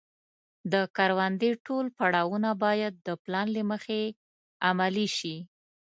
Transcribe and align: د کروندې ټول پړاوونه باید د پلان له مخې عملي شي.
د 0.71 0.73
کروندې 0.95 1.51
ټول 1.65 1.85
پړاوونه 1.97 2.49
باید 2.63 2.93
د 3.07 3.09
پلان 3.23 3.47
له 3.57 3.63
مخې 3.71 4.01
عملي 4.67 5.07
شي. 5.17 5.35